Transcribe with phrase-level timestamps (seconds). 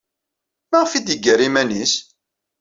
[0.71, 1.93] Maɣef ay d-yeggar iman-nnes?